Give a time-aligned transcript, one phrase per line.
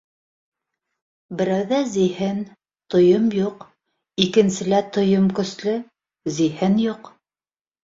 [1.41, 2.39] Берәүҙә зиһен-
[2.95, 3.69] тойом юҡ:
[4.27, 5.79] икенселә тойом көслө-
[6.41, 7.17] зиһен юҡ.